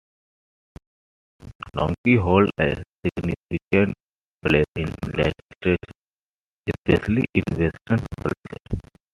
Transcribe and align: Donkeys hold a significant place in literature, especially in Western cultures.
Donkeys 1.73 2.19
hold 2.21 2.49
a 2.59 2.81
significant 3.05 3.93
place 4.43 4.65
in 4.75 4.87
literature, 5.05 5.77
especially 6.67 7.25
in 7.35 7.43
Western 7.51 8.03
cultures. 8.19 8.81